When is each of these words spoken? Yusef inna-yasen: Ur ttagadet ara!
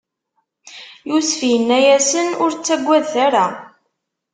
Yusef 1.09 1.39
inna-yasen: 1.55 2.27
Ur 2.43 2.51
ttagadet 2.53 3.13
ara! 3.25 3.45